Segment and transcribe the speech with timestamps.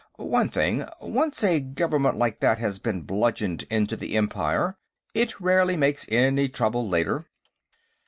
[0.17, 4.75] "One thing; once a government like that has been bludgeoned into the Empire,
[5.13, 7.25] it rarely makes any trouble later."